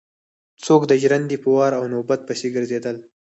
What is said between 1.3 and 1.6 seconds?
په